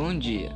Bom 0.00 0.16
dia! 0.16 0.52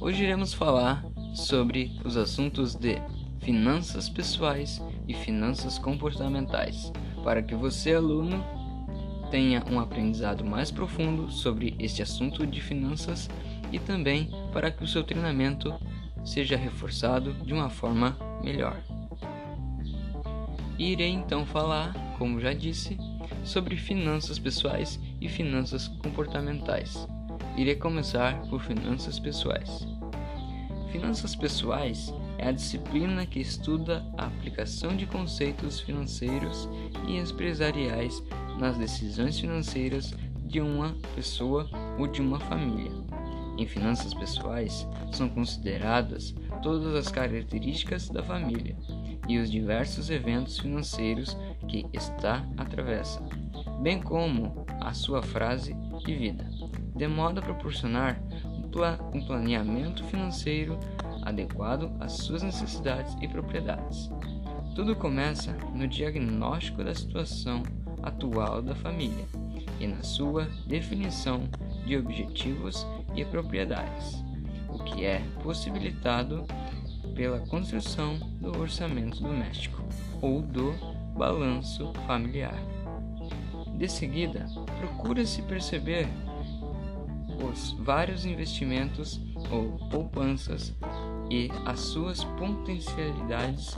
Hoje 0.00 0.24
iremos 0.24 0.52
falar 0.52 1.06
sobre 1.32 1.96
os 2.04 2.16
assuntos 2.16 2.74
de 2.74 3.00
finanças 3.38 4.08
pessoais 4.08 4.82
e 5.06 5.14
finanças 5.14 5.78
comportamentais, 5.78 6.92
para 7.22 7.40
que 7.40 7.54
você, 7.54 7.94
aluno, 7.94 8.44
tenha 9.30 9.62
um 9.70 9.78
aprendizado 9.78 10.44
mais 10.44 10.72
profundo 10.72 11.30
sobre 11.30 11.76
este 11.78 12.02
assunto 12.02 12.44
de 12.44 12.60
finanças 12.60 13.30
e 13.70 13.78
também 13.78 14.28
para 14.52 14.72
que 14.72 14.82
o 14.82 14.88
seu 14.88 15.04
treinamento 15.04 15.72
seja 16.24 16.56
reforçado 16.56 17.32
de 17.46 17.54
uma 17.54 17.70
forma 17.70 18.18
melhor. 18.42 18.82
Irei 20.76 21.10
então 21.10 21.46
falar, 21.46 21.94
como 22.18 22.40
já 22.40 22.52
disse, 22.52 22.98
sobre 23.44 23.76
finanças 23.76 24.36
pessoais 24.36 24.98
e 25.20 25.28
finanças 25.28 25.86
comportamentais. 25.86 27.06
Irei 27.56 27.76
começar 27.76 28.40
por 28.48 28.60
finanças 28.60 29.20
pessoais. 29.20 29.86
Finanças 30.90 31.36
pessoais 31.36 32.12
é 32.36 32.48
a 32.48 32.52
disciplina 32.52 33.24
que 33.24 33.40
estuda 33.40 34.04
a 34.18 34.26
aplicação 34.26 34.96
de 34.96 35.06
conceitos 35.06 35.78
financeiros 35.80 36.68
e 37.06 37.16
empresariais 37.16 38.22
nas 38.58 38.76
decisões 38.76 39.38
financeiras 39.38 40.12
de 40.44 40.60
uma 40.60 40.96
pessoa 41.14 41.68
ou 41.96 42.08
de 42.08 42.20
uma 42.20 42.40
família. 42.40 42.90
Em 43.56 43.66
finanças 43.66 44.12
pessoais 44.12 44.86
são 45.12 45.28
consideradas 45.28 46.34
todas 46.60 46.94
as 46.96 47.08
características 47.08 48.08
da 48.08 48.22
família 48.22 48.76
e 49.28 49.38
os 49.38 49.48
diversos 49.50 50.10
eventos 50.10 50.58
financeiros 50.58 51.36
que 51.68 51.86
está 51.92 52.44
atravessa, 52.56 53.22
bem 53.80 54.00
como 54.02 54.66
a 54.80 54.92
sua 54.92 55.22
frase 55.22 55.74
de 56.04 56.14
vida, 56.14 56.44
de 56.94 57.06
modo 57.08 57.40
a 57.40 57.42
proporcionar 57.42 58.20
um 59.12 59.24
planeamento 59.24 60.02
financeiro 60.04 60.78
adequado 61.22 61.92
às 62.00 62.12
suas 62.12 62.42
necessidades 62.42 63.16
e 63.20 63.28
propriedades. 63.28 64.10
Tudo 64.74 64.96
começa 64.96 65.52
no 65.72 65.86
diagnóstico 65.86 66.82
da 66.82 66.94
situação 66.94 67.62
atual 68.02 68.60
da 68.60 68.74
família 68.74 69.24
e 69.78 69.86
na 69.86 70.02
sua 70.02 70.48
definição 70.66 71.48
de 71.86 71.96
objetivos 71.96 72.84
e 73.14 73.24
propriedades, 73.24 74.24
o 74.68 74.78
que 74.78 75.04
é 75.04 75.22
possibilitado 75.42 76.44
pela 77.14 77.38
construção 77.40 78.18
do 78.40 78.58
orçamento 78.58 79.22
doméstico 79.22 79.84
ou 80.20 80.42
do 80.42 80.72
balanço 81.16 81.92
familiar. 82.06 82.58
De 83.76 83.88
seguida, 83.88 84.46
procura-se 84.80 85.42
perceber 85.42 86.08
os 87.42 87.72
vários 87.80 88.24
investimentos 88.24 89.20
ou 89.50 89.78
poupanças 89.88 90.74
e 91.30 91.50
as 91.64 91.80
suas 91.80 92.22
potencialidades 92.24 93.76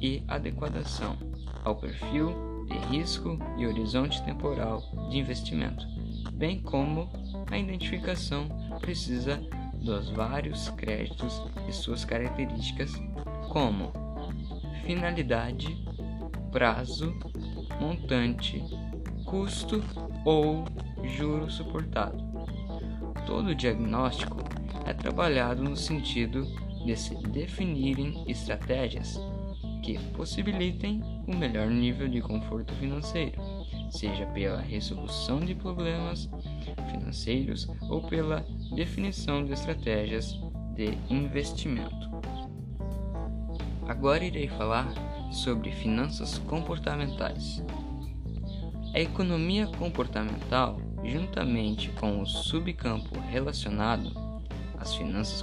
e 0.00 0.22
adequação 0.28 1.16
ao 1.64 1.76
perfil 1.76 2.64
de 2.66 2.76
risco 2.96 3.38
e 3.56 3.66
horizonte 3.66 4.22
temporal 4.24 4.82
de 5.10 5.18
investimento, 5.18 5.86
bem 6.32 6.60
como 6.60 7.10
a 7.50 7.58
identificação 7.58 8.48
precisa 8.80 9.40
dos 9.74 10.10
vários 10.10 10.68
créditos 10.70 11.42
e 11.68 11.72
suas 11.72 12.04
características, 12.04 12.92
como 13.48 13.92
finalidade, 14.84 15.76
prazo, 16.52 17.14
montante, 17.80 18.62
custo 19.24 19.82
ou 20.24 20.64
juro 21.16 21.50
suportado. 21.50 22.27
Todo 23.28 23.54
diagnóstico 23.54 24.38
é 24.86 24.94
trabalhado 24.94 25.62
no 25.62 25.76
sentido 25.76 26.46
de 26.82 26.96
se 26.96 27.14
definirem 27.14 28.24
estratégias 28.26 29.20
que 29.82 29.98
possibilitem 30.14 31.02
o 31.26 31.36
melhor 31.36 31.68
nível 31.68 32.08
de 32.08 32.22
conforto 32.22 32.72
financeiro, 32.76 33.38
seja 33.90 34.24
pela 34.28 34.62
resolução 34.62 35.40
de 35.40 35.54
problemas 35.54 36.26
financeiros 36.90 37.68
ou 37.82 38.00
pela 38.00 38.46
definição 38.74 39.44
de 39.44 39.52
estratégias 39.52 40.32
de 40.74 40.96
investimento. 41.10 42.08
Agora 43.86 44.24
irei 44.24 44.48
falar 44.48 44.90
sobre 45.30 45.70
finanças 45.70 46.38
comportamentais. 46.38 47.62
A 48.94 49.00
economia 49.00 49.66
comportamental, 49.66 50.80
juntamente 51.04 51.90
com 51.90 52.20
o 52.20 52.26
subcampo 52.26 53.18
relacionado 53.30 54.12
às 54.78 54.94
finanças 54.94 55.42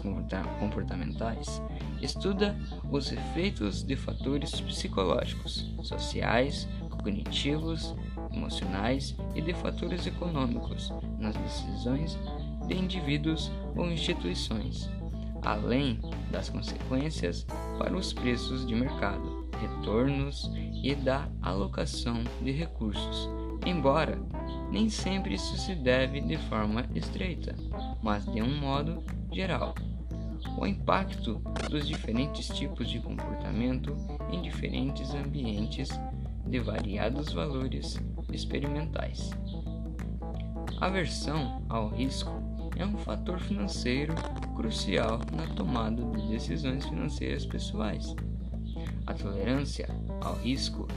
comportamentais, 0.60 1.62
estuda 2.02 2.56
os 2.92 3.12
efeitos 3.12 3.84
de 3.84 3.96
fatores 3.96 4.60
psicológicos, 4.62 5.70
sociais, 5.84 6.68
cognitivos, 6.90 7.96
emocionais 8.34 9.16
e 9.36 9.42
de 9.42 9.54
fatores 9.54 10.06
econômicos 10.06 10.92
nas 11.20 11.36
decisões 11.36 12.18
de 12.68 12.76
indivíduos 12.76 13.52
ou 13.76 13.90
instituições, 13.92 14.90
além 15.44 16.00
das 16.32 16.50
consequências 16.50 17.46
para 17.78 17.96
os 17.96 18.12
preços 18.12 18.66
de 18.66 18.74
mercado, 18.74 19.48
retornos 19.60 20.50
e 20.84 20.96
da 20.96 21.28
alocação 21.42 22.24
de 22.42 22.52
recursos, 22.52 23.30
embora 23.66 24.18
nem 24.72 24.90
sempre 24.90 25.36
isso 25.36 25.58
se 25.58 25.76
deve 25.76 26.22
de 26.22 26.38
forma 26.38 26.86
estreita, 26.94 27.56
mas 28.02 28.26
de 28.26 28.42
um 28.42 28.60
modo 28.60 29.04
geral. 29.32 29.74
O 30.58 30.66
impacto 30.66 31.42
dos 31.70 31.88
diferentes 31.88 32.48
tipos 32.50 32.90
de 32.90 33.00
comportamento 33.00 33.96
em 34.32 34.42
diferentes 34.42 35.14
ambientes 35.14 35.90
de 36.46 36.60
variados 36.60 37.34
valores 37.34 38.00
experimentais. 38.32 39.32
Aversão 40.80 41.64
ao 41.70 41.90
risco 41.90 42.32
é 42.76 42.86
um 42.86 42.98
fator 42.98 43.40
financeiro 43.40 44.14
crucial 44.56 45.20
na 45.34 45.48
tomada 45.56 46.04
de 46.04 46.28
decisões 46.28 46.86
financeiras 46.86 47.46
pessoais. 47.46 48.14
A 49.08 49.14
tolerância 49.14 49.88
ao 50.22 50.36
risco 50.36 50.88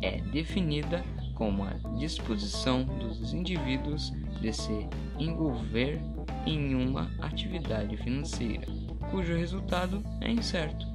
é 0.00 0.20
definida 0.20 1.02
como 1.42 1.64
a 1.64 1.72
disposição 1.98 2.84
dos 2.84 3.34
indivíduos 3.34 4.12
de 4.40 4.52
se 4.52 4.88
envolver 5.18 6.00
em 6.46 6.72
uma 6.76 7.10
atividade 7.20 7.96
financeira 7.96 8.64
cujo 9.10 9.34
resultado 9.34 10.04
é 10.20 10.30
incerto. 10.30 10.86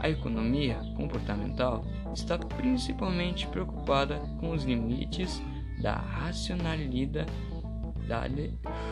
A 0.00 0.10
economia 0.10 0.80
comportamental 0.96 1.84
está 2.12 2.36
principalmente 2.36 3.46
preocupada 3.46 4.18
com 4.40 4.50
os 4.50 4.64
limites 4.64 5.40
da 5.80 5.94
racionalidade 5.94 7.30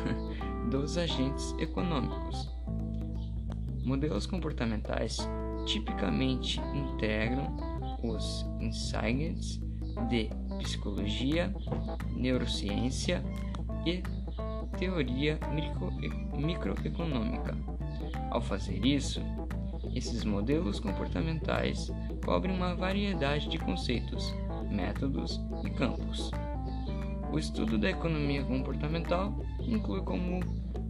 dos 0.70 0.96
agentes 0.96 1.52
econômicos. 1.58 2.48
Modelos 3.84 4.24
comportamentais 4.24 5.18
tipicamente 5.66 6.60
integram 6.76 7.56
os 8.04 8.46
insights 8.60 9.60
de 10.08 10.30
psicologia, 10.64 11.54
neurociência 12.16 13.22
e 13.86 14.02
teoria 14.78 15.38
microeconômica. 16.34 17.56
Ao 18.30 18.40
fazer 18.40 18.84
isso, 18.84 19.20
esses 19.94 20.24
modelos 20.24 20.80
comportamentais 20.80 21.92
cobrem 22.24 22.56
uma 22.56 22.74
variedade 22.74 23.48
de 23.48 23.58
conceitos, 23.58 24.34
métodos 24.70 25.40
e 25.64 25.70
campos. 25.70 26.30
O 27.30 27.38
estudo 27.38 27.76
da 27.76 27.90
economia 27.90 28.42
comportamental 28.42 29.38
inclui 29.60 30.02
como 30.02 30.40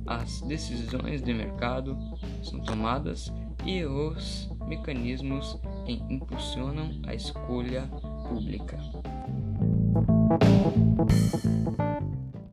as 0.07 0.41
decisões 0.43 1.23
de 1.23 1.35
mercado 1.35 1.99
são 2.43 2.61
tomadas 2.61 3.33
e 3.65 3.85
os 3.85 4.49
mecanismos 4.67 5.59
que 5.85 6.03
impulsionam 6.09 7.01
a 7.07 7.15
escolha 7.15 7.91
pública. 8.29 8.79